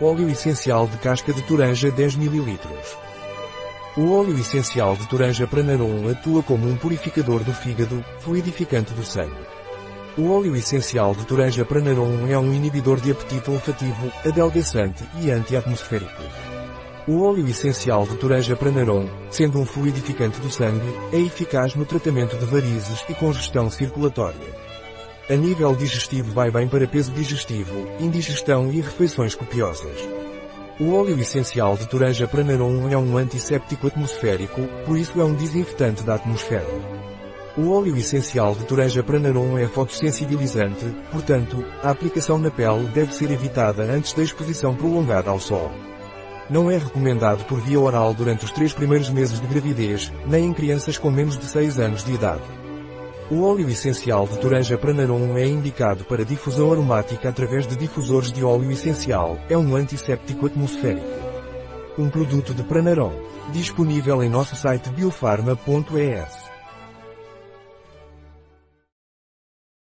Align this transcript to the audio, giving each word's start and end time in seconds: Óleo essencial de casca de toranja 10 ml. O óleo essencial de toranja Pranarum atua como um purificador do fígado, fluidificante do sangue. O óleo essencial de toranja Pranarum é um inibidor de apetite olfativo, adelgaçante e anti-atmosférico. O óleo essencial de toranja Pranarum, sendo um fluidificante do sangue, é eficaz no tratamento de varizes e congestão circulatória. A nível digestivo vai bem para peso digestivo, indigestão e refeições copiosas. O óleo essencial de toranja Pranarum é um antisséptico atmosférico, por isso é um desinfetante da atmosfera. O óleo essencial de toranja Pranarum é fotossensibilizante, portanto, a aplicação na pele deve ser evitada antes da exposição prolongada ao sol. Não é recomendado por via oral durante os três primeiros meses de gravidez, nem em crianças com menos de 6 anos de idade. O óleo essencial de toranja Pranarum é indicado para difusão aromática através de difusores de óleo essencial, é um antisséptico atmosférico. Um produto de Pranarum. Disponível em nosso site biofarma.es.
Óleo 0.00 0.28
essencial 0.28 0.88
de 0.88 0.98
casca 0.98 1.32
de 1.32 1.40
toranja 1.42 1.88
10 1.88 2.16
ml. 2.16 2.58
O 3.96 4.10
óleo 4.10 4.36
essencial 4.36 4.96
de 4.96 5.08
toranja 5.08 5.46
Pranarum 5.46 6.10
atua 6.10 6.42
como 6.42 6.68
um 6.68 6.76
purificador 6.76 7.44
do 7.44 7.52
fígado, 7.52 8.04
fluidificante 8.18 8.92
do 8.92 9.04
sangue. 9.04 9.46
O 10.18 10.32
óleo 10.32 10.56
essencial 10.56 11.14
de 11.14 11.24
toranja 11.24 11.64
Pranarum 11.64 12.26
é 12.28 12.36
um 12.36 12.52
inibidor 12.52 13.00
de 13.00 13.12
apetite 13.12 13.48
olfativo, 13.48 14.10
adelgaçante 14.26 15.04
e 15.22 15.30
anti-atmosférico. 15.30 16.22
O 17.06 17.22
óleo 17.22 17.46
essencial 17.46 18.04
de 18.04 18.16
toranja 18.16 18.56
Pranarum, 18.56 19.08
sendo 19.30 19.60
um 19.60 19.64
fluidificante 19.64 20.40
do 20.40 20.50
sangue, 20.50 20.92
é 21.12 21.20
eficaz 21.20 21.76
no 21.76 21.86
tratamento 21.86 22.36
de 22.36 22.46
varizes 22.46 23.04
e 23.08 23.14
congestão 23.14 23.70
circulatória. 23.70 24.63
A 25.26 25.36
nível 25.36 25.74
digestivo 25.74 26.34
vai 26.34 26.50
bem 26.50 26.68
para 26.68 26.86
peso 26.86 27.10
digestivo, 27.10 27.88
indigestão 27.98 28.70
e 28.70 28.82
refeições 28.82 29.34
copiosas. 29.34 29.96
O 30.78 30.92
óleo 30.92 31.18
essencial 31.18 31.78
de 31.78 31.88
toranja 31.88 32.28
Pranarum 32.28 32.90
é 32.90 32.98
um 32.98 33.16
antisséptico 33.16 33.86
atmosférico, 33.86 34.60
por 34.84 34.98
isso 34.98 35.18
é 35.18 35.24
um 35.24 35.32
desinfetante 35.32 36.02
da 36.02 36.16
atmosfera. 36.16 36.68
O 37.56 37.70
óleo 37.70 37.96
essencial 37.96 38.54
de 38.54 38.66
toranja 38.66 39.02
Pranarum 39.02 39.56
é 39.56 39.66
fotossensibilizante, 39.66 40.84
portanto, 41.10 41.64
a 41.82 41.88
aplicação 41.88 42.38
na 42.38 42.50
pele 42.50 42.86
deve 42.88 43.14
ser 43.14 43.30
evitada 43.30 43.82
antes 43.82 44.12
da 44.12 44.22
exposição 44.22 44.74
prolongada 44.74 45.30
ao 45.30 45.40
sol. 45.40 45.72
Não 46.50 46.70
é 46.70 46.76
recomendado 46.76 47.46
por 47.46 47.58
via 47.60 47.80
oral 47.80 48.12
durante 48.12 48.44
os 48.44 48.50
três 48.50 48.74
primeiros 48.74 49.08
meses 49.08 49.40
de 49.40 49.46
gravidez, 49.46 50.12
nem 50.26 50.44
em 50.44 50.52
crianças 50.52 50.98
com 50.98 51.10
menos 51.10 51.38
de 51.38 51.46
6 51.46 51.78
anos 51.78 52.04
de 52.04 52.12
idade. 52.12 52.63
O 53.30 53.42
óleo 53.42 53.70
essencial 53.70 54.26
de 54.26 54.38
toranja 54.38 54.76
Pranarum 54.76 55.38
é 55.38 55.46
indicado 55.46 56.04
para 56.04 56.26
difusão 56.26 56.70
aromática 56.70 57.30
através 57.30 57.66
de 57.66 57.74
difusores 57.74 58.30
de 58.30 58.44
óleo 58.44 58.70
essencial, 58.70 59.38
é 59.48 59.56
um 59.56 59.74
antisséptico 59.74 60.44
atmosférico. 60.44 61.06
Um 61.98 62.10
produto 62.10 62.52
de 62.52 62.62
Pranarum. 62.62 63.12
Disponível 63.50 64.22
em 64.22 64.28
nosso 64.28 64.54
site 64.54 64.90
biofarma.es. 64.90 66.43